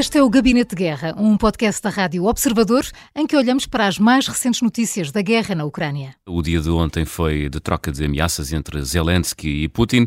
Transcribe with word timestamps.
Este 0.00 0.16
é 0.16 0.22
o 0.22 0.30
Gabinete 0.30 0.70
de 0.70 0.76
Guerra, 0.76 1.14
um 1.18 1.36
podcast 1.36 1.82
da 1.82 1.90
Rádio 1.90 2.24
Observador 2.24 2.86
em 3.14 3.26
que 3.26 3.36
olhamos 3.36 3.66
para 3.66 3.86
as 3.86 3.98
mais 3.98 4.26
recentes 4.26 4.62
notícias 4.62 5.12
da 5.12 5.20
guerra 5.20 5.54
na 5.54 5.66
Ucrânia. 5.66 6.14
O 6.26 6.40
dia 6.40 6.58
de 6.58 6.70
ontem 6.70 7.04
foi 7.04 7.50
de 7.50 7.60
troca 7.60 7.92
de 7.92 8.02
ameaças 8.06 8.50
entre 8.50 8.80
Zelensky 8.80 9.64
e 9.64 9.68
Putin. 9.68 10.06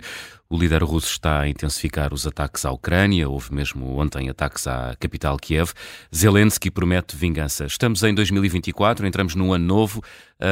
O 0.50 0.58
líder 0.58 0.82
russo 0.82 1.12
está 1.12 1.42
a 1.42 1.48
intensificar 1.48 2.12
os 2.12 2.26
ataques 2.26 2.66
à 2.66 2.72
Ucrânia. 2.72 3.30
Houve 3.30 3.54
mesmo 3.54 3.96
ontem 4.00 4.30
ataques 4.30 4.66
à 4.66 4.96
capital 5.00 5.38
Kiev. 5.38 5.74
Zelensky 6.12 6.72
promete 6.72 7.16
vingança. 7.16 7.66
Estamos 7.66 8.02
em 8.02 8.16
2024, 8.16 9.06
entramos 9.06 9.36
num 9.36 9.54
ano 9.54 9.66
novo 9.66 10.02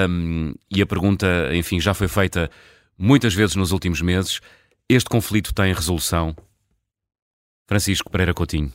um, 0.08 0.54
e 0.70 0.84
a 0.84 0.86
pergunta, 0.86 1.50
enfim, 1.56 1.80
já 1.80 1.96
foi 1.96 2.08
feita 2.08 2.48
muitas 2.96 3.34
vezes 3.34 3.56
nos 3.56 3.72
últimos 3.72 4.04
meses. 4.04 4.40
Este 4.88 5.10
conflito 5.10 5.52
tem 5.52 5.74
resolução? 5.74 6.36
Francisco 7.68 8.12
Pereira 8.12 8.36
Coutinho 8.36 8.72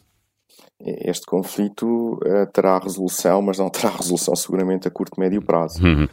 este 0.80 1.24
conflito 1.26 2.14
uh, 2.14 2.46
terá 2.52 2.78
resolução, 2.78 3.40
mas 3.40 3.58
não 3.58 3.68
terá 3.70 3.90
resolução 3.90 4.34
seguramente 4.36 4.86
a 4.86 4.90
curto 4.90 5.14
e 5.16 5.20
médio 5.20 5.42
prazo. 5.42 5.82
Uhum. 5.82 6.06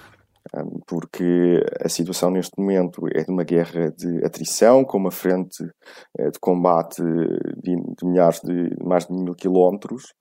Um, 0.56 0.80
porque 0.86 1.64
a 1.80 1.88
situação 1.88 2.30
neste 2.30 2.60
momento 2.60 3.08
é 3.14 3.24
de 3.24 3.32
uma 3.32 3.44
guerra 3.44 3.90
de 3.92 4.26
atrição, 4.26 4.84
com 4.84 4.98
uma 4.98 5.12
frente 5.12 5.64
uh, 5.64 6.32
de 6.32 6.40
combate 6.40 7.02
de, 7.02 7.76
de, 7.76 8.06
milhares 8.06 8.40
de 8.42 8.70
mais 8.84 9.06
de 9.06 9.14
mil 9.14 9.34
quilómetros, 9.36 10.14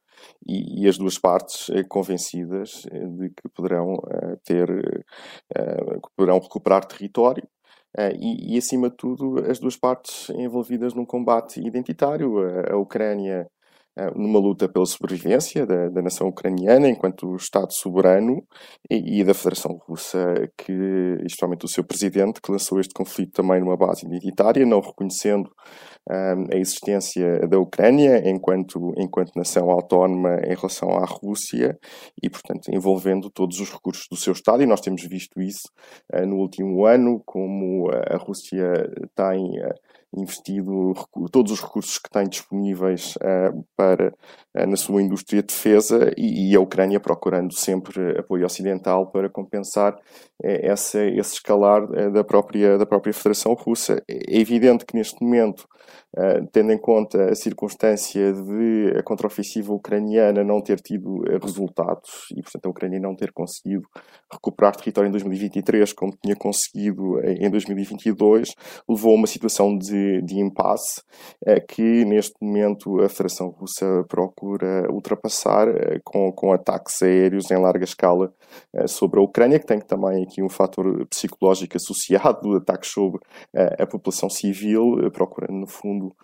e, 0.47 0.85
e, 0.85 0.89
as 0.89 0.97
duas 0.97 1.19
partes 1.19 1.69
uh, 1.69 1.87
convencidas 1.89 2.87
de 3.19 3.31
que 3.31 3.49
poderão 3.55 3.97
ter, 4.45 4.69
que 4.69 6.11
poderão 6.17 6.39
recuperar 6.39 6.85
território. 6.85 7.43
E, 7.99 8.55
e, 8.55 8.59
acima 8.59 8.89
de 8.89 8.97
tudo, 8.97 9.45
as 9.51 9.59
duas 9.59 9.77
partes 9.77 10.31
envolvidas 10.31 10.95
num 10.95 11.05
combate 11.05 11.61
identitário. 11.61 12.39
a, 12.39 12.73
a 12.73 12.77
Ucrânia 12.77 13.49
numa 14.15 14.39
luta 14.39 14.69
pela 14.69 14.87
sobrevivência 14.87 15.67
da, 15.67 15.89
da, 15.89 16.03
nação 16.03 16.29
ucraniana 16.29 16.89
enquanto 16.89 17.37
Estado 17.37 17.73
soberano 17.73 18.43
e, 18.91 19.21
e, 19.21 19.25
da 19.25 19.35
Federação 19.35 19.79
Russa, 19.87 20.35
que, 20.57 20.73
especialmente 21.25 21.65
o 21.67 21.69
seu 21.69 21.85
presidente, 21.85 22.41
que 22.41 22.51
lançou 22.51 22.81
este 22.81 22.95
conflito 22.95 23.33
também 23.33 23.61
numa 23.61 23.77
base 23.77 24.07
identitária, 24.07 24.65
não 24.65 24.81
reconhecendo 24.81 25.51
um, 26.09 26.13
eh, 26.13 26.57
a 26.57 26.57
existência 26.57 27.47
da 27.47 27.59
Ucrânia 27.59 28.23
enquanto, 28.29 28.93
enquanto 28.97 29.37
nação 29.37 29.71
autónoma 29.71 30.41
em 30.45 30.55
relação 30.55 30.91
à 30.91 31.05
Rússia 31.05 31.79
e, 32.23 32.31
portanto, 32.31 32.69
envolvendo 32.73 33.31
todos 33.31 33.61
os 33.61 33.71
recursos 33.71 34.07
do 34.11 34.17
seu 34.17 34.33
Estado. 34.33 34.63
E 34.63 34.67
nós 34.67 34.81
temos 34.81 35.03
visto 35.05 35.41
isso 35.41 35.69
uh, 36.15 36.27
no 36.27 36.37
último 36.37 36.87
ano, 36.87 37.23
como 37.25 37.91
a 37.91 38.17
Rússia 38.17 38.73
tem. 39.15 39.61
Uh, 39.61 40.02
investido 40.17 40.93
todos 41.31 41.53
os 41.53 41.61
recursos 41.61 41.99
que 41.99 42.11
tem 42.11 42.29
disponíveis 42.29 43.17
uh, 43.17 43.65
para, 43.77 44.09
uh, 44.09 44.67
na 44.67 44.77
sua 44.77 45.03
indústria 45.03 45.41
de 45.41 45.49
defesa 45.49 46.13
e, 46.17 46.51
e, 46.51 46.57
a 46.57 46.61
Ucrânia 46.61 47.01
procurando 47.01 47.55
sempre 47.55 48.19
apoio 48.19 48.45
ocidental 48.45 49.11
para 49.11 49.31
compensar 49.31 49.95
uh, 49.95 49.99
essa, 50.43 51.03
esse 51.05 51.35
escalar 51.35 51.87
da, 52.13 52.23
própria, 52.23 52.77
da 52.77 52.85
própria 52.85 53.15
Federação 53.15 53.55
Russa. 53.55 54.03
É 54.09 54.39
evidente 54.39 54.85
que 54.85 54.97
neste 54.97 55.23
momento, 55.23 55.67
tendo 56.53 56.73
em 56.73 56.79
conta 56.79 57.31
a 57.31 57.35
circunstância 57.35 58.33
de 58.33 58.95
a 58.99 59.03
contraofensiva 59.03 59.73
ucraniana 59.73 60.45
não 60.45 60.61
ter 60.61 60.79
tido 60.81 61.23
resultados 61.43 62.27
e, 62.37 62.43
portanto, 62.43 62.67
a 62.67 62.71
Ucrânia 62.71 63.01
não 63.01 63.15
ter 63.15 63.33
conseguido 63.33 63.89
recuperar 64.31 64.77
território 64.77 65.09
em 65.09 65.13
2023 65.13 65.93
como 65.93 66.13
tinha 66.23 66.37
conseguido 66.37 67.19
em 67.25 67.51
2022, 67.51 68.55
levou 68.89 69.13
a 69.13 69.15
uma 69.15 69.27
situação 69.27 69.77
de 69.77 70.02
de, 70.23 70.41
impasse 70.41 71.03
é 71.45 71.61
que 71.61 72.05
neste 72.05 72.35
momento 72.41 73.01
a 73.01 73.09
Federação 73.09 73.49
Russa 73.49 74.05
procura 74.09 74.91
ultrapassar 74.91 75.69
eh, 75.69 76.01
com, 76.05 76.33
com 76.33 76.53
ataques 76.53 77.03
aéreos 77.03 77.51
em 77.51 77.57
larga 77.57 77.85
escala 77.85 78.33
eh, 78.73 78.87
sobre 78.87 79.21
a 79.21 79.23
Ucrânia, 79.23 79.59
que 79.59 79.67
tem 79.67 79.81
também 79.81 80.23
aqui 80.25 80.43
um 80.43 80.49
fator 80.49 81.07
psicológico 81.07 81.77
associado, 81.77 82.57
ataques 82.57 82.91
sobre 82.91 83.21
a 83.79 83.87
população 83.87 84.29
civil, 84.29 85.11
procurando 85.13 85.61
no 85.61 85.67
fundo 85.67 86.15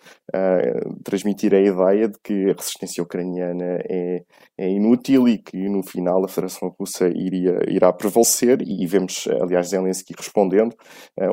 transmitir 1.05 1.55
a 1.55 1.61
ideia 1.61 2.09
de 2.09 2.19
que 2.22 2.50
a 2.50 2.55
resistência 2.55 3.03
ucraniana 3.03 3.78
é, 3.88 4.22
é 4.56 4.69
inútil 4.69 5.28
e 5.28 5.38
que 5.38 5.69
no 5.69 5.83
final 5.83 6.25
a 6.25 6.28
Federação 6.28 6.75
Russa 6.78 7.09
iria, 7.09 7.59
irá 7.69 7.93
prevalecer 7.93 8.62
e 8.62 8.87
vemos, 8.87 9.28
aliás, 9.41 9.69
Zelensky 9.69 10.15
respondendo 10.17 10.75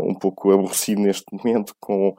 um 0.04 0.14
pouco 0.16 0.52
aborrecido 0.52 1.02
neste 1.02 1.26
momento 1.32 1.76
com 1.80 2.16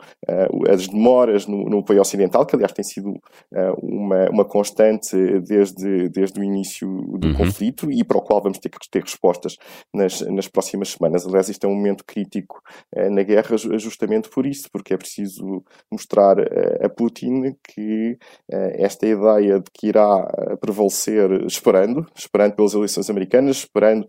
as 0.68 0.88
demoras 0.88 1.46
no, 1.46 1.64
no, 1.68 1.78
apoio 1.78 2.00
ocidental, 2.00 2.44
que 2.44 2.54
aliás 2.54 2.72
tem 2.72 2.84
sido 2.84 3.10
uh, 3.10 3.74
uma, 3.82 4.28
uma 4.30 4.44
constante 4.44 5.16
desde, 5.40 6.08
desde 6.08 6.40
o 6.40 6.44
início 6.44 6.88
do 7.18 7.28
uhum. 7.28 7.34
conflito 7.34 7.90
e 7.90 8.02
para 8.02 8.18
o 8.18 8.22
qual 8.22 8.42
vamos 8.42 8.58
ter 8.58 8.68
que 8.68 8.78
ter 8.90 9.02
respostas 9.02 9.56
nas, 9.94 10.20
nas 10.22 10.48
próximas 10.48 10.90
semanas. 10.90 11.26
Aliás, 11.26 11.48
isto 11.48 11.64
é 11.64 11.68
um 11.68 11.74
momento 11.74 12.04
crítico 12.04 12.60
uh, 12.96 13.10
na 13.10 13.22
guerra 13.22 13.56
justamente 13.56 14.28
por 14.28 14.46
isso, 14.46 14.68
porque 14.72 14.94
é 14.94 14.96
preciso 14.96 15.62
mostrar 15.90 16.36
a 16.82 16.88
Putin 16.88 17.54
que 17.62 18.18
esta 18.48 19.06
ideia 19.06 19.60
de 19.60 19.70
que 19.72 19.88
irá 19.88 20.26
prevalecer 20.60 21.30
esperando, 21.46 22.06
esperando 22.14 22.54
pelas 22.54 22.74
eleições 22.74 23.08
americanas, 23.10 23.58
esperando 23.58 24.06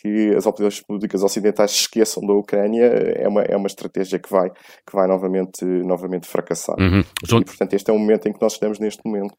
que 0.00 0.34
as 0.34 0.46
autoridades 0.46 0.80
públicas 0.80 1.22
ocidentais 1.22 1.70
se 1.70 1.80
esqueçam 1.80 2.26
da 2.26 2.32
Ucrânia, 2.32 2.84
é 2.84 3.28
uma, 3.28 3.42
é 3.42 3.56
uma 3.56 3.66
estratégia 3.66 4.18
que 4.18 4.30
vai, 4.30 4.50
que 4.50 4.94
vai 4.94 5.06
novamente 5.06 5.49
novamente, 5.50 5.86
novamente 5.86 6.26
fracassar. 6.26 6.76
Uhum. 6.78 7.04
João... 7.24 7.42
E, 7.42 7.44
portanto, 7.44 7.74
este 7.74 7.90
é 7.90 7.94
o 7.94 7.98
momento 7.98 8.26
em 8.28 8.32
que 8.32 8.40
nós 8.40 8.54
estamos 8.54 8.78
neste 8.78 9.04
momento. 9.04 9.34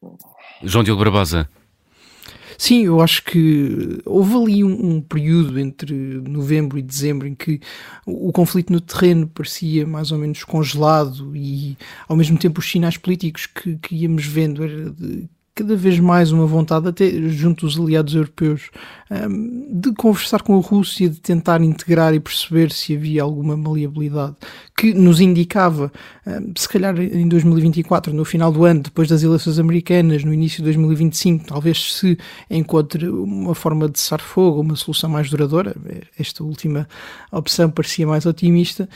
João 0.62 0.84
Diogo 0.84 1.02
Barbosa. 1.02 1.48
Sim, 2.58 2.84
eu 2.84 3.00
acho 3.00 3.24
que 3.24 4.00
houve 4.04 4.36
ali 4.36 4.64
um, 4.64 4.96
um, 4.96 5.00
período 5.00 5.58
entre 5.58 5.94
novembro 6.20 6.78
e 6.78 6.82
dezembro 6.82 7.26
em 7.26 7.34
que 7.34 7.60
o, 8.06 8.28
o, 8.28 8.32
conflito 8.32 8.72
no 8.72 8.80
terreno 8.80 9.26
parecia 9.26 9.86
mais 9.86 10.12
ou 10.12 10.18
menos 10.18 10.44
congelado 10.44 11.34
e 11.34 11.76
ao 12.06 12.16
mesmo 12.16 12.38
tempo 12.38 12.60
os 12.60 12.70
sinais 12.70 12.96
políticos 12.96 13.46
que, 13.46 13.76
que 13.78 13.96
íamos 13.96 14.24
vendo 14.26 14.62
era 14.62 14.90
de, 14.90 15.28
cada 15.54 15.76
vez 15.76 15.98
mais 15.98 16.32
uma 16.32 16.46
vontade, 16.46 16.88
até 16.88 17.10
junto 17.28 17.66
dos 17.66 17.78
aliados 17.78 18.14
europeus, 18.14 18.70
de 19.70 19.92
conversar 19.92 20.42
com 20.42 20.56
a 20.56 20.60
Rússia, 20.60 21.10
de 21.10 21.20
tentar 21.20 21.60
integrar 21.60 22.14
e 22.14 22.20
perceber 22.20 22.72
se 22.72 22.96
havia 22.96 23.22
alguma 23.22 23.56
maleabilidade 23.56 24.36
que 24.76 24.94
nos 24.94 25.20
indicava, 25.20 25.92
se 26.56 26.68
calhar 26.68 26.98
em 26.98 27.28
2024, 27.28 28.12
no 28.12 28.24
final 28.24 28.50
do 28.50 28.64
ano, 28.64 28.80
depois 28.80 29.08
das 29.08 29.22
eleições 29.22 29.58
americanas, 29.58 30.24
no 30.24 30.32
início 30.32 30.58
de 30.58 30.64
2025, 30.64 31.46
talvez 31.46 31.94
se 31.94 32.18
encontre 32.50 33.08
uma 33.08 33.54
forma 33.54 33.88
de 33.88 34.00
cessar 34.00 34.20
fogo, 34.20 34.60
uma 34.60 34.74
solução 34.74 35.10
mais 35.10 35.30
duradoura. 35.30 35.76
Esta 36.18 36.42
última 36.42 36.88
opção 37.30 37.70
parecia 37.70 38.06
mais 38.06 38.26
otimista. 38.26 38.88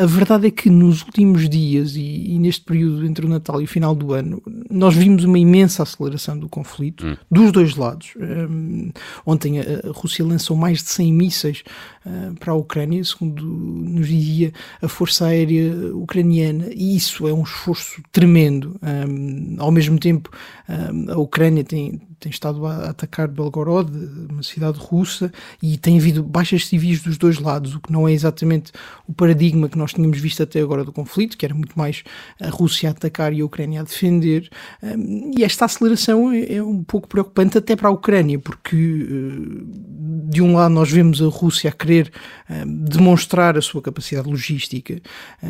A 0.00 0.06
verdade 0.06 0.46
é 0.46 0.50
que 0.50 0.70
nos 0.70 1.02
últimos 1.02 1.48
dias 1.48 1.94
e, 1.96 2.34
e 2.34 2.38
neste 2.38 2.64
período 2.64 3.04
entre 3.04 3.26
o 3.26 3.28
Natal 3.28 3.60
e 3.60 3.64
o 3.64 3.68
final 3.68 3.94
do 3.94 4.14
ano, 4.14 4.40
nós 4.70 4.94
vimos 4.94 5.24
uma 5.24 5.38
imensa 5.38 5.82
aceleração 5.88 6.38
do 6.38 6.48
conflito 6.48 7.06
hum. 7.06 7.16
dos 7.30 7.52
dois 7.52 7.76
lados. 7.76 8.12
Um, 8.16 8.90
ontem 9.26 9.60
a, 9.60 9.62
a, 9.62 9.92
Rússia 9.92 10.24
lançou 10.24 10.56
mais 10.56 10.82
de 10.82 10.90
100 10.90 11.12
mísseis 11.12 11.64
uh, 12.04 12.34
para 12.38 12.52
a 12.52 12.56
Ucrânia, 12.56 13.02
segundo 13.02 13.44
nos 13.44 14.06
dizia 14.08 14.52
a 14.80 14.88
Força 14.88 15.26
Aérea 15.26 15.94
Ucraniana, 15.94 16.66
e 16.74 16.96
isso 16.96 17.26
é 17.26 17.32
um 17.32 17.42
esforço 17.42 18.02
tremendo. 18.12 18.78
Um, 18.82 19.56
ao 19.58 19.70
mesmo 19.70 19.98
tempo, 19.98 20.30
um, 20.68 21.12
a 21.12 21.18
Ucrânia 21.18 21.64
tem, 21.64 22.00
tem 22.18 22.30
estado 22.30 22.66
a 22.66 22.90
atacar 22.90 23.28
Belgorod, 23.28 23.90
uma 24.28 24.42
cidade 24.42 24.78
russa, 24.78 25.32
e 25.62 25.76
tem 25.76 25.98
havido 25.98 26.22
baixas 26.22 26.66
civis 26.66 27.02
dos 27.02 27.16
dois 27.16 27.38
lados, 27.38 27.74
o 27.74 27.80
que 27.80 27.92
não 27.92 28.08
é 28.08 28.12
exatamente 28.12 28.72
o 29.06 29.12
paradigma 29.12 29.68
que 29.68 29.78
nós 29.78 29.92
tínhamos 29.92 30.18
visto 30.18 30.42
até 30.42 30.60
agora 30.60 30.84
do 30.84 30.92
conflito, 30.92 31.36
que 31.36 31.44
era 31.44 31.54
muito 31.54 31.78
mais 31.78 32.02
a 32.40 32.48
Rússia 32.48 32.88
a 32.88 32.92
atacar 32.92 33.32
e 33.32 33.40
a 33.40 33.44
Ucrânia 33.44 33.80
a 33.80 33.84
defender. 33.84 34.48
E 35.36 35.44
esta 35.44 35.64
aceleração 35.64 36.32
é, 36.32 36.54
é 36.54 36.62
um 36.62 36.82
pouco 36.82 37.08
preocupante 37.08 37.56
até 37.58 37.76
para 37.76 37.88
a 37.88 37.92
Ucrânia, 37.92 38.38
porque 38.38 38.76
eh, 38.76 40.28
de 40.30 40.42
um 40.42 40.54
lado 40.54 40.74
nós 40.74 40.90
vemos 40.90 41.22
a 41.22 41.26
Rússia 41.26 41.70
a 41.70 41.72
querer 41.72 42.10
demonstrar 42.66 43.58
a 43.58 43.62
sua 43.62 43.82
capacidade 43.82 44.28
logística, 44.28 45.00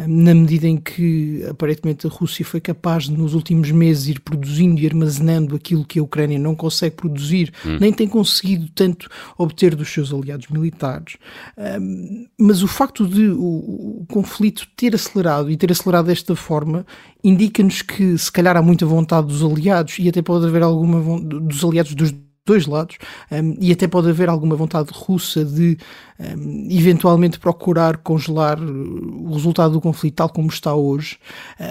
na 0.07 0.35
medida 0.35 0.67
em 0.67 0.77
que 0.77 1.45
aparentemente 1.49 2.07
a 2.07 2.11
Rússia 2.11 2.45
foi 2.45 2.61
capaz 2.61 3.05
de 3.05 3.17
nos 3.17 3.35
últimos 3.35 3.71
meses 3.71 4.09
ir 4.09 4.21
produzindo 4.21 4.81
e 4.81 4.87
armazenando 4.87 5.55
aquilo 5.55 5.85
que 5.85 5.99
a 5.99 6.03
Ucrânia 6.03 6.39
não 6.39 6.57
consegue 6.59 6.97
produzir, 6.97 7.53
hum. 7.65 7.79
nem 7.81 7.93
tem 7.93 8.07
conseguido 8.07 8.69
tanto 8.75 9.09
obter 9.39 9.75
dos 9.75 9.89
seus 9.89 10.13
aliados 10.13 10.49
militares. 10.49 11.17
Um, 11.57 12.27
mas 12.39 12.63
o 12.63 12.69
facto 12.69 13.07
de 13.07 13.29
o, 13.29 14.03
o, 14.03 14.07
conflito 14.09 14.67
ter 14.77 14.95
acelerado 14.95 15.51
e 15.51 15.57
ter 15.57 15.73
acelerado 15.73 16.07
desta 16.07 16.37
forma 16.37 16.85
indica-nos 17.25 17.83
que 17.83 18.19
se 18.19 18.31
calhar 18.31 18.57
há 18.57 18.63
muita 18.63 18.85
vontade 18.85 19.29
dos 19.29 19.43
aliados 19.43 19.97
e 19.99 20.09
até 20.09 20.21
pode 20.21 20.47
haver 20.47 20.63
alguma 20.63 21.01
dos 21.21 21.65
aliados 21.65 21.95
dos 21.95 22.13
dois 22.49 22.67
lados 22.67 22.97
um, 23.31 23.57
e 23.61 23.71
até 23.71 23.87
pode 23.87 24.09
haver 24.09 24.29
alguma 24.29 24.57
vontade 24.57 24.89
russa 24.93 25.45
de 25.45 25.77
um, 26.19 26.67
eventualmente 26.71 27.39
procurar 27.39 27.99
congelar 27.99 28.61
o 28.61 29.33
resultado 29.33 29.73
do 29.73 29.81
conflito 29.81 30.17
tal 30.17 30.29
como 30.29 30.49
está 30.49 30.75
hoje, 30.75 31.19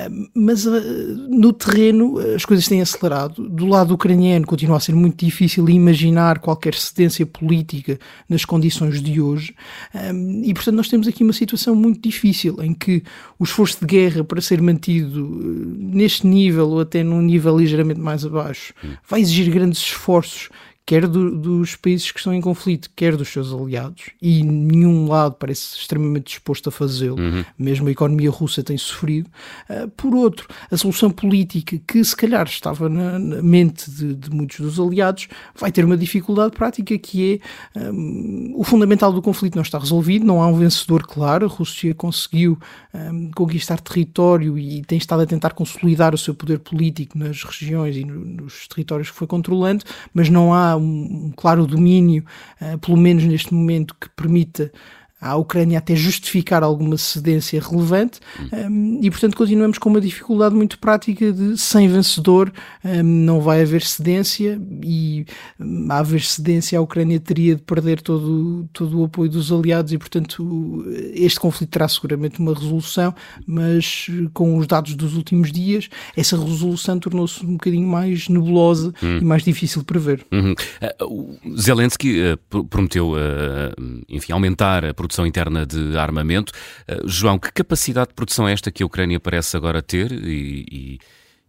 um, 0.10 0.28
mas 0.34 0.66
uh, 0.66 0.82
no 1.30 1.52
terreno 1.52 2.18
as 2.36 2.46
coisas 2.46 2.68
têm 2.68 2.82
acelerado. 2.82 3.48
Do 3.50 3.66
lado 3.66 3.94
ucraniano 3.94 4.46
continua 4.46 4.78
a 4.78 4.80
ser 4.80 4.96
muito 4.96 5.26
difícil 5.26 5.68
imaginar 5.70 6.40
qualquer 6.40 6.74
cedência 6.74 7.26
política 7.26 8.00
nas 8.30 8.46
condições 8.46 9.02
de 9.02 9.20
hoje, 9.20 9.54
um, 9.94 10.44
e 10.44 10.54
portanto 10.54 10.76
nós 10.76 10.88
temos 10.88 11.08
aqui 11.08 11.24
uma 11.24 11.34
situação 11.34 11.76
muito 11.76 12.02
difícil 12.02 12.62
em 12.62 12.74
que 12.74 13.04
o 13.38 13.44
esforço 13.44 13.80
de 13.82 13.86
guerra 13.86 14.24
para 14.24 14.40
ser 14.40 14.62
mantido 14.62 15.26
uh, 15.26 15.78
neste 15.96 16.26
nível 16.26 16.70
ou 16.70 16.80
até 16.80 17.04
num 17.04 17.22
nível 17.22 17.58
ligeiramente 17.58 18.00
mais 18.00 18.26
abaixo 18.26 18.74
vai 19.08 19.22
exigir 19.22 19.52
grandes 19.52 19.80
esforços 19.80 20.50
quer 20.88 21.06
do, 21.06 21.38
dos 21.38 21.76
países 21.76 22.10
que 22.14 22.18
estão 22.18 22.34
em 22.34 22.40
conflito, 22.40 22.90
quer 22.96 23.18
dos 23.18 23.28
seus 23.28 23.54
aliados, 23.54 24.06
e 24.22 24.42
nenhum 24.42 25.06
lado 25.06 25.36
parece 25.38 25.76
extremamente 25.76 26.28
disposto 26.28 26.70
a 26.70 26.72
fazê-lo, 26.72 27.20
uhum. 27.20 27.44
mesmo 27.60 27.90
a 27.90 27.92
economia 27.92 28.32
russa 28.32 28.64
tem 28.64 28.78
sofrido. 28.78 29.30
Uh, 29.70 29.90
por 29.90 30.16
outro, 30.16 30.48
a 30.72 30.78
solução 30.78 31.12
política, 31.12 31.78
que 31.86 32.02
se 32.02 32.16
calhar 32.16 32.48
estava 32.48 32.88
na, 32.88 33.20
na 33.20 33.42
mente 33.42 33.92
de, 33.92 34.16
de, 34.16 34.30
muitos 34.30 34.62
dos 34.62 34.80
aliados, 34.80 35.28
vai 35.54 35.74
ter 35.74 35.84
uma 35.84 35.98
dificuldade 35.98 36.56
prática 36.56 36.98
que 36.98 37.42
é 37.76 37.92
um, 37.92 38.54
o 38.56 38.64
fundamental 38.64 39.12
do 39.12 39.22
conflito 39.22 39.56
não 39.56 39.64
está 39.64 39.78
resolvido, 39.78 40.26
não 40.26 40.42
há 40.42 40.48
um 40.48 40.58
vencedor 40.58 41.06
claro, 41.06 41.48
a 41.48 41.50
Rússia 41.50 41.94
conseguiu 41.94 42.58
um, 42.94 43.30
conquistar 43.32 43.82
território 43.82 44.58
e 44.58 44.84
tem 44.84 44.98
estado 44.98 45.24
a 45.24 45.26
tentar 45.26 45.50
consolidar 45.50 46.16
o 46.16 46.18
seu 46.18 46.34
poder 46.34 46.60
político 46.60 47.18
nas 47.18 47.44
regiões 47.44 47.98
e 47.98 48.06
no, 48.06 48.24
nos 48.24 48.70
territórios 48.70 49.12
que 49.12 49.18
foi 49.18 49.28
controlando, 49.28 49.84
mas 50.14 50.30
não 50.30 50.54
há 50.54 50.77
um, 50.78 51.32
claro 51.36 51.66
domínio, 51.66 52.24
uh, 52.62 52.78
pelo 52.78 52.98
menos 52.98 53.24
neste 53.24 53.54
momento, 53.54 53.96
que 54.00 54.10
permita 54.10 54.72
à 55.20 55.36
Ucrânia 55.36 55.80
até 55.80 55.96
justificar 55.96 56.64
alguma 56.64 56.98
cedência 56.98 57.60
relevante 57.60 58.20
um, 58.54 59.00
e, 59.02 59.10
portanto, 59.10 59.36
continuamos 59.36 59.78
com 59.78 59.90
uma 59.90 60.02
dificuldade 60.02 60.54
muito 60.54 60.78
prática 60.78 61.32
de 61.32 61.58
sem 61.58 61.88
vencedor 61.88 62.52
um, 62.84 63.04
não 63.04 63.42
vai 63.42 63.62
haver 63.62 63.82
cedência 63.82 64.62
e 64.84 65.26
um, 65.60 65.88
a 65.92 65.98
haver 66.00 66.22
cedência 66.22 66.78
a 66.78 66.82
Ucrânia 66.82 67.20
teria 67.20 67.56
de 67.56 67.62
perder 67.62 68.02
todo, 68.02 68.70
todo 68.72 69.02
o 69.02 69.06
apoio 69.06 69.30
dos 69.30 69.52
aliados 69.52 69.92
e, 69.92 69.98
portanto, 69.98 70.86
este 71.14 71.40
conflito 71.40 71.72
terá 71.72 71.88
seguramente 71.88 72.40
uma 72.40 72.54
resolução, 72.54 73.14
mas 73.46 74.08
com 74.34 74.58
os 74.58 74.68
dados 74.68 74.96
dos 74.96 75.16
últimos 75.16 75.52
dias, 75.52 75.90
essa 76.16 76.38
resolução 76.38 77.00
tornou-se 77.00 77.44
um 77.46 77.54
bocadinho 77.54 77.88
mais 77.88 78.30
nebulosa 78.30 78.94
hum. 79.02 79.20
e 79.22 79.26
mais 79.26 79.44
difícil 79.44 79.82
de 79.82 79.86
prever. 79.86 80.26
Uhum. 80.32 80.54
Uh, 81.02 81.58
Zelensky 81.60 82.20
uh, 82.22 82.64
prometeu, 82.66 83.14
uh, 83.14 84.04
enfim, 84.08 84.32
aumentar 84.32 84.86
a 84.86 84.94
produção 85.08 85.26
interna 85.26 85.66
de 85.66 85.98
armamento. 85.98 86.52
Uh, 86.88 87.08
João, 87.08 87.40
que 87.40 87.52
capacidade 87.52 88.10
de 88.10 88.14
produção 88.14 88.48
é 88.48 88.54
esta 88.54 88.72
que 88.72 88.84
a 88.84 88.86
Ucrânia 88.86 89.20
parece 89.20 89.56
agora 89.56 89.82
ter 89.82 90.12
e, 90.12 90.66
e, 90.72 91.00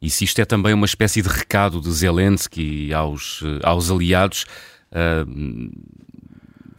e 0.00 0.10
se 0.10 0.24
isto 0.24 0.40
é 0.40 0.44
também 0.44 0.72
uma 0.72 0.86
espécie 0.86 1.20
de 1.20 1.28
recado 1.28 1.80
de 1.80 1.90
Zelensky 1.90 2.92
aos, 2.94 3.42
eh, 3.42 3.60
aos 3.64 3.90
aliados 3.90 4.46
uh, 4.92 5.70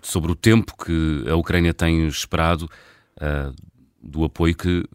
sobre 0.02 0.32
o 0.32 0.36
tempo 0.36 0.74
que 0.78 1.30
a 1.30 1.36
Ucrânia 1.36 1.74
tem 1.74 2.08
esperado 2.08 2.70
uh, 3.18 3.54
do 4.02 4.24
apoio 4.24 4.56
que 4.56 4.86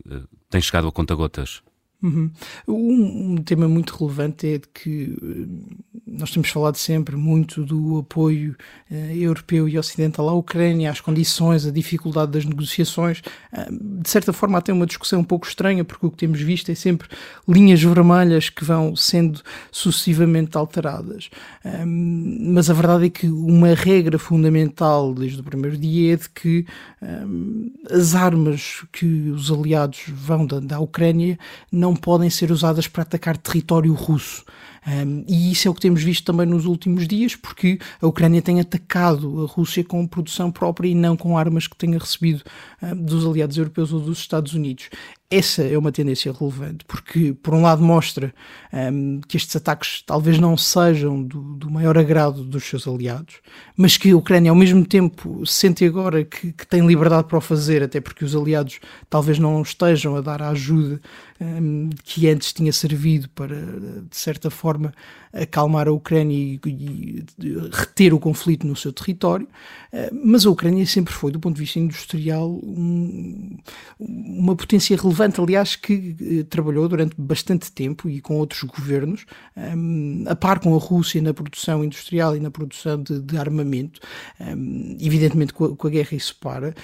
tem 0.49 0.61
chegado 0.63 0.89
a 0.89 0.93
conta-gotas? 0.93 1.63
Uhum. 2.05 2.31
Um, 2.69 3.33
um, 3.33 3.37
tema 3.37 3.67
muito 3.67 3.97
relevante 3.97 4.47
é 4.47 4.59
de 4.59 4.69
que 4.69 5.17
eh, 5.23 5.84
nós 6.19 6.31
temos 6.31 6.49
falado 6.49 6.77
sempre 6.77 7.17
muito 7.17 7.65
do 7.65 7.99
apoio 7.99 8.57
uh, 8.91 8.95
europeu 8.95 9.69
e 9.69 9.79
ocidental 9.79 10.29
à 10.29 10.33
Ucrânia, 10.33 10.91
às 10.91 11.01
condições, 11.01 11.67
a 11.67 11.71
dificuldade 11.71 12.33
das 12.33 12.45
negociações. 12.45 13.21
Uh, 13.53 14.03
de 14.03 14.09
certa 14.09 14.33
forma, 14.33 14.59
até 14.59 14.73
uma 14.73 14.87
discussão 14.87 15.21
um 15.21 15.25
pouco 15.25 15.47
estranha, 15.47 15.85
porque 15.85 16.07
o 16.07 16.11
que 16.11 16.17
temos 16.17 16.41
visto 16.41 16.71
é 16.71 16.75
sempre 16.75 17.09
linhas 17.49 17.83
vermelhas 17.83 18.49
que 18.49 18.65
vão 18.65 18.95
sendo 18.97 19.41
sucessivamente 19.71 20.57
alteradas. 20.57 21.31
Um, 21.65 22.53
mas 22.55 22.71
a 22.71 22.75
verdade 22.75 23.07
é 23.07 23.11
que 23.11 23.27
uma 23.27 23.75
regra 23.75 24.19
fundamental 24.19 25.15
desde 25.15 25.41
o 25.41 25.45
primeiro 25.45 25.77
dia 25.77 26.15
é 26.15 26.17
de 26.17 26.29
que 26.29 26.67
um, 27.03 27.71
as 27.91 28.15
armas 28.15 28.85
que 28.93 29.31
os 29.31 29.51
aliados 29.51 30.05
vão 30.09 30.47
da, 30.47 30.61
da 30.61 30.81
Ucrânia 30.81 31.39
não 31.71 31.95
podem 31.95 32.31
ser 32.31 32.51
usadas 32.51 32.89
para 32.89 33.03
atacar 33.03 33.37
território 33.37 33.93
russo. 33.93 34.45
Um, 34.87 35.25
e 35.27 35.51
isso 35.51 35.67
é 35.67 35.71
o 35.71 35.75
que 35.75 35.81
temos 35.81 36.03
visto 36.03 36.25
também 36.25 36.47
nos 36.47 36.67
últimos 36.67 37.09
dias, 37.09 37.35
porque 37.35 37.79
a 38.01 38.07
Ucrânia 38.07 38.43
tem 38.43 38.61
atacado 38.61 39.43
a 39.43 39.47
Rússia 39.47 39.83
com 39.83 40.07
produção 40.07 40.51
própria 40.51 40.89
e 40.89 40.95
não 40.95 41.17
com 41.17 41.39
armas 41.39 41.67
que 41.67 41.77
tenha 41.77 41.99
recebido 41.99 42.43
um, 42.83 42.95
dos 42.95 43.27
aliados 43.27 43.57
europeus 43.57 43.93
ou 43.93 44.01
dos 44.01 44.19
Estados 44.19 44.53
Unidos. 44.53 44.91
Essa 45.31 45.63
é 45.63 45.77
uma 45.77 45.91
tendência 45.91 46.33
relevante, 46.33 46.85
porque, 46.87 47.33
por 47.33 47.55
um 47.55 47.63
lado, 47.63 47.83
mostra 47.83 48.33
um, 48.73 49.21
que 49.27 49.37
estes 49.37 49.57
ataques 49.57 50.03
talvez 50.07 50.39
não 50.39 50.57
sejam 50.57 51.23
do, 51.23 51.57
do, 51.57 51.71
maior 51.71 51.97
agrado 51.97 52.45
dos 52.45 52.63
seus 52.65 52.87
aliados, 52.87 53.37
mas 53.77 53.97
que 53.97 54.11
a 54.11 54.17
Ucrânia, 54.17 54.51
ao 54.51 54.57
mesmo 54.57 54.85
tempo, 54.85 55.45
sente 55.47 55.85
agora 55.85 56.25
que, 56.25 56.53
que 56.53 56.67
tem 56.67 56.87
liberdade 56.87 57.27
para 57.27 57.39
o 57.39 57.41
fazer, 57.41 57.83
até 57.83 58.01
porque 58.01 58.25
os 58.25 58.37
aliados 58.37 58.79
talvez 59.09 59.39
não 59.39 59.61
estejam 59.63 60.15
a 60.15 60.21
dar 60.21 60.43
a 60.43 60.51
ajuda 60.51 61.01
um, 61.41 61.91
que 62.05 62.29
antes 62.29 62.53
tinha 62.53 62.73
servido 62.73 63.29
para, 63.31 63.57
de 63.57 64.17
certa 64.17 64.51
forma, 64.51 64.93
acalmar 65.35 65.89
a 65.89 65.93
Ucrânia 65.93 66.37
e, 66.37 66.61
e, 66.65 67.25
reter 67.73 68.15
o 68.15 68.21
conflito 68.21 68.67
no 68.67 68.77
seu 68.77 68.93
território, 68.93 69.47
uh, 69.93 70.15
mas 70.25 70.47
a 70.47 70.51
Ucrânia 70.51 70.87
sempre 70.87 71.13
foi, 71.13 71.33
do 71.33 71.41
ponto 71.41 71.57
de 71.57 71.61
vista 71.61 71.81
industrial, 71.81 72.49
um, 72.49 73.57
uma 73.99 74.55
potência 74.55 74.97
relevante, 74.97 75.41
aliás, 75.41 75.75
que 75.75 76.17
uh, 76.21 76.45
trabalhou 76.45 76.89
durante 76.89 77.15
bastante 77.19 77.73
tempo 77.73 78.09
e 78.09 78.21
com 78.21 78.39
outros 78.39 78.63
governos, 78.63 79.27
um, 79.57 80.25
a 80.29 80.37
par 80.37 80.61
com 80.61 80.75
a 80.75 80.79
Rússia 80.79 81.21
na 81.21 81.35
produção 81.35 81.85
industrial 81.85 82.37
e 82.37 82.41
na 82.41 82.51
produção 82.51 83.03
de, 83.03 83.21
de 83.21 83.37
armamento. 83.37 84.01
Um, 84.41 84.97
evidentemente, 85.01 85.53
com 85.53 85.65
a, 85.65 85.77
com 85.77 85.87
a, 85.89 85.91
guerra 85.91 86.15
isso 86.15 86.37
para, 86.41 86.75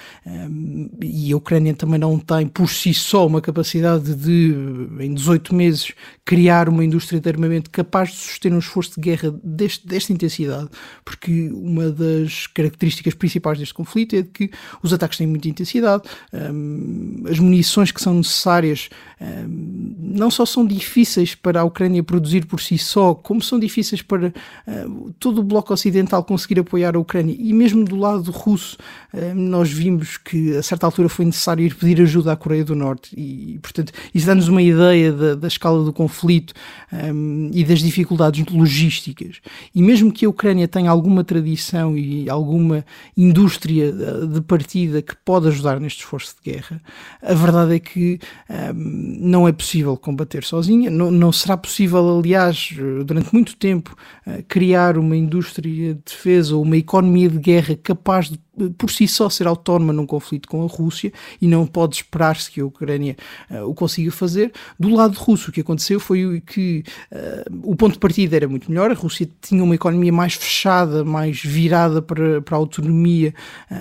e 1.01 1.31
a 1.31 1.37
Ucrânia 1.37 1.73
também 1.73 1.99
não 1.99 2.17
tem 2.19 2.47
por 2.47 2.69
si 2.69 2.93
só 2.93 3.27
uma 3.27 3.41
capacidade 3.41 4.13
de, 4.15 4.53
em 4.99 5.13
18 5.13 5.53
meses, 5.55 5.93
criar 6.25 6.67
uma 6.67 6.83
indústria 6.83 7.19
de 7.19 7.29
armamento 7.29 7.69
capaz 7.69 8.09
de 8.09 8.15
suster 8.41 8.53
um 8.53 8.57
esforço 8.57 8.95
de 8.95 9.01
guerra 9.01 9.33
deste, 9.43 9.87
desta 9.87 10.11
intensidade, 10.11 10.67
porque 11.05 11.49
uma 11.53 11.89
das 11.91 12.47
características 12.47 13.13
principais 13.13 13.59
deste 13.59 13.73
conflito 13.73 14.15
é 14.15 14.23
de 14.23 14.29
que 14.29 14.49
os 14.81 14.91
ataques 14.91 15.17
têm 15.17 15.27
muita 15.27 15.47
intensidade, 15.47 16.03
um, 16.33 17.23
as 17.29 17.37
munições 17.37 17.91
que 17.91 18.01
são 18.01 18.15
necessárias 18.15 18.89
um, 19.19 19.95
não 19.99 20.31
só 20.31 20.45
são 20.45 20.65
difíceis 20.65 21.35
para 21.35 21.61
a 21.61 21.63
Ucrânia 21.63 22.03
produzir 22.03 22.45
por 22.45 22.59
si 22.59 22.77
só, 22.77 23.13
como 23.13 23.41
são 23.41 23.59
difíceis 23.59 24.01
para 24.01 24.29
uh, 24.29 25.13
todo 25.19 25.39
o 25.39 25.43
bloco 25.43 25.73
ocidental 25.73 26.23
conseguir 26.23 26.59
apoiar 26.59 26.95
a 26.95 26.99
Ucrânia, 26.99 27.35
e 27.37 27.53
mesmo 27.53 27.85
do 27.85 27.95
lado 27.95 28.31
russo, 28.31 28.77
uh, 29.13 29.35
nós 29.35 29.71
vimos 29.71 30.17
que 30.17 30.55
a 30.57 30.63
certa 30.63 30.85
altura 30.87 31.07
foi 31.07 31.25
necessário 31.25 31.63
ir 31.63 31.75
pedir 31.75 32.01
ajuda 32.01 32.31
à 32.31 32.35
Coreia 32.35 32.65
do 32.65 32.75
Norte, 32.75 33.13
e 33.15 33.59
portanto 33.59 33.93
isso 34.13 34.25
dá-nos 34.25 34.47
uma 34.47 34.61
ideia 34.61 35.11
da, 35.11 35.35
da 35.35 35.47
escala 35.47 35.83
do 35.83 35.93
conflito 35.93 36.53
um, 36.91 37.51
e 37.53 37.63
das 37.63 37.79
dificuldades 37.79 38.30
logísticas. 38.51 39.41
E 39.73 39.81
mesmo 39.81 40.11
que 40.11 40.25
a 40.25 40.29
Ucrânia 40.29 40.67
tenha 40.67 40.89
alguma 40.89 41.23
tradição 41.23 41.97
e 41.97 42.29
alguma 42.29 42.85
indústria 43.15 43.85
eh, 43.85 44.25
de 44.25 44.41
partida 44.41 45.01
que 45.01 45.15
pode 45.15 45.47
ajudar 45.47 45.79
neste 45.79 45.99
esforço 45.99 46.35
de 46.41 46.51
guerra, 46.51 46.81
a 47.21 47.33
verdade 47.33 47.75
é 47.75 47.79
que 47.79 48.19
um, 48.49 49.17
não 49.19 49.47
é 49.47 49.51
possível 49.51 49.95
combater 49.97 50.43
sozinha, 50.43 50.89
não, 50.89 51.11
não, 51.11 51.31
será 51.31 51.57
possível, 51.57 52.19
aliás, 52.19 52.73
durante 53.05 53.33
muito 53.33 53.55
tempo, 53.55 53.95
uh, 54.25 54.43
criar 54.47 54.97
uma 54.97 55.15
indústria 55.15 55.93
de 55.93 56.01
defesa 56.05 56.55
ou 56.55 56.61
uma 56.61 56.77
economia 56.77 57.29
de 57.29 57.37
guerra 57.37 57.75
capaz 57.75 58.29
de 58.29 58.39
por 58.77 58.91
si 58.91 59.07
só 59.07 59.29
ser 59.29 59.47
autónoma 59.47 59.93
num 59.93 60.05
conflito 60.05 60.47
com 60.47 60.63
a 60.63 60.67
Rússia 60.67 61.13
e 61.41 61.47
não 61.47 61.65
pode 61.65 61.95
esperar-se 61.95 62.51
que 62.51 62.59
a 62.59 62.65
Ucrânia 62.65 63.15
uh, 63.49 63.63
o 63.63 63.73
consiga 63.73 64.11
fazer. 64.11 64.51
Do 64.77 64.89
lado 64.89 65.17
russo, 65.17 65.49
o 65.49 65.53
que 65.53 65.61
aconteceu 65.61 65.99
foi 65.99 66.41
que 66.45 66.83
uh, 67.11 67.61
o 67.63 67.75
ponto 67.75 67.93
de 67.93 67.99
partida 67.99 68.35
era 68.35 68.47
muito 68.49 68.69
melhor, 68.69 68.91
a 68.91 68.93
Rússia 68.93 69.29
tinha 69.41 69.63
uma 69.63 69.75
economia 69.75 70.11
mais 70.11 70.33
fechada, 70.33 71.03
mais 71.05 71.41
virada 71.41 72.01
para, 72.01 72.41
para 72.41 72.57
a 72.57 72.59
autonomia 72.59 73.33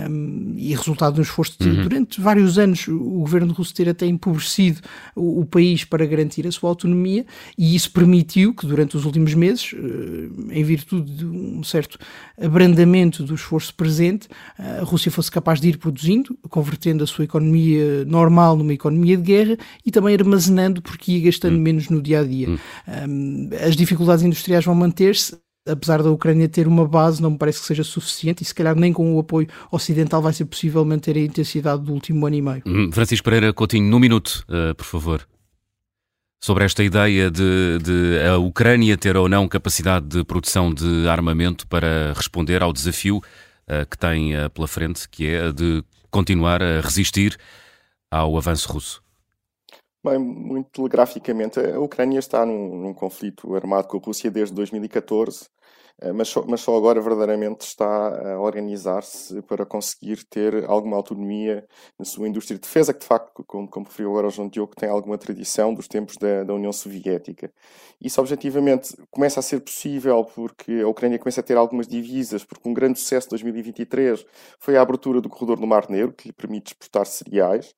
um, 0.09 0.55
e 0.57 0.73
resultado 0.75 1.15
de 1.15 1.21
um 1.21 1.25
esforço 1.25 1.57
de, 1.59 1.69
uhum. 1.69 1.83
durante 1.83 2.21
vários 2.21 2.57
anos 2.57 2.87
o 2.87 3.21
governo 3.21 3.53
russo 3.53 3.75
ter 3.75 3.89
até 3.89 4.07
empobrecido 4.07 4.81
o, 5.17 5.41
o, 5.41 5.47
país 5.47 5.85
para 5.85 6.07
garantir 6.07 6.47
a 6.47 6.53
sua 6.53 6.71
autonomia 6.71 7.27
e 7.59 7.75
isso 7.75 7.91
permitiu 7.91 8.55
que 8.55 8.67
durante 8.67 8.97
os 8.97 9.05
últimos 9.05 9.35
meses, 9.35 9.73
uh, 9.73 10.53
em 10.53 10.63
virtude 10.63 11.13
de 11.13 11.27
um 11.27 11.65
certo 11.65 11.99
abrandamento 12.41 13.25
do 13.25 13.35
esforço 13.35 13.75
presente, 13.75 14.29
a 14.61 14.85
Rússia 14.85 15.11
fosse 15.11 15.31
capaz 15.31 15.59
de 15.59 15.71
ir 15.71 15.79
produzindo, 15.79 16.37
convertendo 16.51 17.03
a 17.03 17.07
sua 17.07 17.25
economia 17.25 18.05
normal 18.05 18.57
numa 18.57 18.75
economia 18.75 19.17
de 19.17 19.23
guerra 19.23 19.57
e 19.85 19.91
também 19.91 20.15
armazenando 20.15 20.83
porque 20.83 21.13
ia 21.13 21.25
gastando 21.25 21.57
hum. 21.57 21.61
menos 21.61 21.89
no 21.89 22.03
dia 22.03 22.21
a 22.21 22.25
dia. 22.25 22.51
Hum. 22.51 22.59
Um, 23.09 23.51
as 23.67 23.75
dificuldades 23.75 24.23
industriais 24.23 24.63
vão 24.65 24.75
manter-se, 24.75 25.35
apesar 25.67 26.03
da 26.03 26.11
Ucrânia 26.11 26.47
ter 26.47 26.69
uma 26.69 26.87
base, 26.87 27.23
não 27.23 27.31
me 27.31 27.39
parece 27.39 27.61
que 27.61 27.67
seja 27.67 27.83
suficiente 27.83 28.43
e 28.43 28.45
se 28.45 28.55
calhar 28.55 28.77
nem 28.77 28.93
com 28.93 29.15
o 29.15 29.19
apoio 29.19 29.49
ocidental 29.73 30.21
vai 30.21 30.35
ser 30.35 30.45
possível 30.45 30.85
manter 30.85 31.17
a 31.17 31.21
intensidade 31.21 31.83
do 31.83 31.95
último 31.95 32.27
ano 32.27 32.37
e 32.37 32.43
meio. 32.43 32.63
Hum, 32.67 32.91
Francisco 32.93 33.25
Pereira 33.25 33.55
Coutinho, 33.55 33.89
num 33.89 33.99
minuto, 33.99 34.45
uh, 34.49 34.75
por 34.75 34.85
favor. 34.85 35.27
Sobre 36.43 36.65
esta 36.65 36.83
ideia 36.83 37.31
de, 37.31 37.79
de, 37.83 38.27
a 38.27 38.39
Ucrânia 38.39 38.97
ter 38.97 39.15
ou 39.17 39.29
não 39.29 39.47
capacidade 39.47 40.07
de 40.07 40.25
produção 40.25 40.73
de 40.73 41.07
armamento 41.07 41.67
para 41.67 42.15
responder 42.15 42.63
ao 42.63 42.73
desafio 42.73 43.23
que 43.89 43.99
tem 43.99 44.37
uh, 44.37 44.51
pela 44.51 44.69
frente, 44.69 45.09
que 45.09 45.29
é 45.29 45.53
de 45.53 45.85
continuar 46.11 46.63
a 46.63 46.81
resistir 46.81 47.39
ao 48.11 48.37
avanço 48.37 48.73
russo. 48.73 49.03
Bem, 50.03 50.19
muito 50.19 50.71
telegraficamente, 50.71 51.61
a 51.61 51.79
Ucrânia 51.79 52.19
está 52.19 52.45
num, 52.47 52.75
num, 52.75 52.95
conflito 52.95 53.55
armado 53.55 53.87
com 53.87 53.99
a 53.99 54.01
Rússia 54.01 54.31
desde 54.31 54.55
2014 54.55 55.45
eh, 55.45 55.49
mas 56.15 56.29
só, 56.29 56.45
mas 56.47 56.61
só 56.61 56.77
agora 56.77 57.01
verdadeiramente 57.01 57.67
está 57.67 58.35
a 58.35 58.41
organizar-se 58.41 59.43
para 59.43 59.67
conseguir 59.67 60.25
ter 60.25 60.65
alguma 60.65 60.97
autonomia 60.97 61.67
na 61.99 62.05
sua 62.05 62.29
indústria 62.29 62.57
de 62.57 62.63
defesa, 62.63 62.95
que 62.95 63.01
de 63.01 63.07
facto, 63.07 63.45
como, 63.45 63.69
como 63.69 63.87
referiu 63.87 64.11
agora 64.11 64.29
o 64.29 64.31
João 64.31 64.49
Diogo, 64.49 64.75
tem 64.75 64.89
alguma 64.89 65.19
tradição 65.19 65.75
dos 65.75 65.87
tempos 65.89 66.17
da, 66.17 66.45
da 66.45 66.55
União 66.55 66.73
Soviética. 66.73 67.53
Isso 68.01 68.19
objetivamente 68.21 68.97
começa 69.11 69.41
a 69.41 69.43
ser 69.43 69.61
possível 69.61 70.25
porque 70.25 70.81
a 70.83 70.89
Ucrânia 70.89 71.19
começa 71.19 71.41
a 71.41 71.45
ter 71.45 71.57
algumas 71.57 71.87
divisas, 71.87 72.45
porque 72.45 72.67
um 72.69 72.73
grande 72.73 72.99
sucesso 72.99 73.27
de 73.27 73.31
2023 73.31 74.25
foi 74.59 74.77
a 74.77 74.83
abertura 74.83 75.21
do 75.21 75.29
corredor 75.29 75.61
do 75.61 75.67
Mar 75.67 75.89
Negro, 75.91 76.13
que 76.13 76.29
lhe 76.29 76.33
permite 76.33 76.73
exportar 76.73 77.05
cereais, 77.05 77.75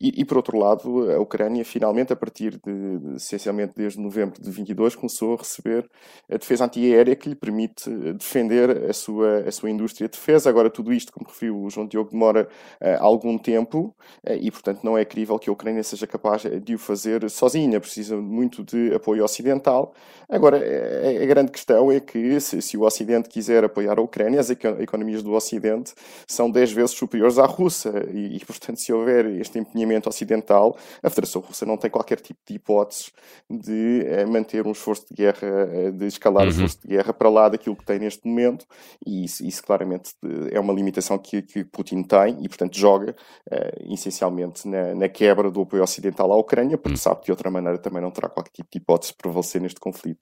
e, 0.00 0.20
e 0.20 0.24
por 0.24 0.36
outro 0.36 0.58
lado, 0.58 1.10
a 1.10 1.18
Ucrânia 1.18 1.64
finalmente, 1.64 2.12
a 2.12 2.16
partir 2.16 2.60
de 2.64 3.16
essencialmente 3.16 3.72
desde 3.76 3.98
novembro 4.00 4.40
de 4.40 4.50
22, 4.50 4.94
começou 4.94 5.34
a 5.34 5.38
receber 5.38 5.88
a 6.30 6.36
defesa 6.36 6.64
antiaérea 6.64 7.16
que 7.16 7.28
lhe 7.28 7.34
permite 7.34 7.63
permite 7.64 7.90
eh, 7.90 8.12
defender 8.12 8.90
a 8.90 8.92
sua, 8.92 9.40
a 9.40 9.52
sua 9.52 9.70
indústria 9.70 10.08
de 10.08 10.12
defesa. 10.12 10.48
Agora, 10.48 10.70
tudo 10.70 10.92
isto, 10.92 11.12
como 11.12 11.26
referiu 11.26 11.62
o 11.62 11.70
João 11.70 11.86
Diogo, 11.86 12.10
demora 12.10 12.48
uh, 12.80 12.86
algum 13.00 13.38
tempo 13.38 13.94
uh, 14.26 14.32
e, 14.32 14.50
portanto, 14.50 14.80
não 14.82 14.96
é 14.96 15.04
crível 15.04 15.38
que 15.38 15.48
a 15.48 15.52
Ucrânia 15.52 15.82
seja 15.82 16.06
capaz 16.06 16.42
de 16.42 16.74
o 16.74 16.78
fazer 16.78 17.28
sozinha. 17.30 17.80
Precisa 17.80 18.16
muito 18.16 18.62
de 18.62 18.94
apoio 18.94 19.24
ocidental. 19.24 19.94
Agora, 20.28 20.58
a, 20.58 21.22
a 21.22 21.26
grande 21.26 21.50
questão 21.50 21.90
é 21.90 22.00
que, 22.00 22.40
se, 22.40 22.60
se, 22.60 22.76
o 22.76 22.82
Ocidente 22.82 23.28
quiser 23.28 23.64
apoiar 23.64 23.98
a 23.98 24.02
Ucrânia, 24.02 24.40
as 24.40 24.50
economias 24.50 25.22
do 25.22 25.32
Ocidente 25.32 25.92
são 26.26 26.50
10 26.50 26.72
vezes 26.72 26.90
superiores 26.92 27.38
à 27.38 27.46
russa 27.46 28.06
e, 28.12 28.36
e, 28.36 28.44
portanto, 28.44 28.78
se 28.78 28.92
houver 28.92 29.26
este 29.26 29.58
empenhamento 29.58 30.08
ocidental, 30.08 30.76
a 31.02 31.10
Federação 31.10 31.40
Russa 31.40 31.66
não 31.66 31.76
tem 31.76 31.90
qualquer 31.90 32.20
tipo 32.20 32.40
de 32.46 32.54
hipóteses 32.54 33.12
de 33.48 34.06
uh, 34.24 34.30
manter 34.30 34.66
um 34.66 34.72
esforço 34.72 35.06
de 35.08 35.14
guerra, 35.14 35.92
de 35.92 36.06
escalar 36.06 36.44
uhum. 36.44 36.48
o 36.48 36.52
esforço 36.52 36.80
de 36.82 36.88
guerra 36.88 37.12
para 37.12 37.28
lá 37.28 37.48
daquilo 37.56 37.76
que 37.76 37.84
tem 37.84 37.98
neste 37.98 38.26
momento, 38.26 38.66
e 39.06 39.24
isso, 39.24 39.44
isso 39.44 39.62
claramente 39.62 40.12
é 40.50 40.58
uma 40.60 40.72
limitação 40.72 41.18
que, 41.18 41.42
que 41.42 41.64
Putin 41.64 42.02
tem 42.02 42.38
e, 42.42 42.48
portanto, 42.48 42.76
joga 42.76 43.14
uh, 43.50 43.92
essencialmente 43.92 44.68
na, 44.68 44.94
na, 44.94 45.08
quebra 45.08 45.50
do 45.50 45.62
apoio 45.62 45.82
ocidental 45.82 46.32
à 46.32 46.36
Ucrânia, 46.36 46.76
porque 46.76 46.94
hum. 46.94 47.00
sabe 47.00 47.20
que 47.20 47.26
de 47.26 47.32
outra 47.32 47.50
maneira 47.50 47.78
também 47.78 48.02
não 48.02 48.10
terá 48.10 48.28
qualquer 48.28 48.52
tipo 48.52 48.68
de 48.70 48.78
hipótese 48.78 49.12
de 49.12 49.18
prevalecer 49.18 49.60
neste 49.60 49.80
conflito. 49.80 50.20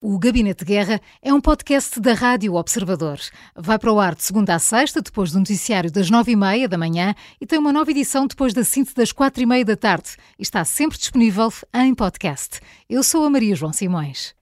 O 0.00 0.18
Gabinete 0.18 0.58
de 0.58 0.66
Guerra 0.66 1.00
é 1.22 1.32
um 1.32 1.40
podcast 1.40 1.98
da 1.98 2.12
Rádio 2.12 2.54
Observador. 2.54 3.18
Vai 3.56 3.78
para 3.78 3.90
o 3.90 3.98
ar 3.98 4.14
de 4.14 4.22
segunda 4.22 4.54
a 4.54 4.58
sexta, 4.58 5.00
depois 5.00 5.32
do 5.32 5.38
noticiário 5.38 5.90
das 5.90 6.10
nove 6.10 6.32
e 6.32 6.36
meia 6.36 6.68
da 6.68 6.76
manhã 6.76 7.14
e 7.40 7.46
tem 7.46 7.58
uma 7.58 7.72
nova 7.72 7.90
edição 7.90 8.26
depois 8.26 8.52
da 8.52 8.62
síntese 8.62 8.94
das 8.94 9.10
quatro 9.10 9.42
e 9.42 9.46
meia 9.46 9.64
da 9.64 9.74
tarde. 9.74 10.10
E 10.38 10.42
está 10.42 10.64
sempre 10.66 10.98
disponível 10.98 11.50
em 11.74 11.94
podcast. 11.94 12.60
Eu 12.90 13.02
sou 13.02 13.24
a 13.24 13.30
Maria 13.30 13.56
João 13.56 13.72
Simões. 13.72 14.36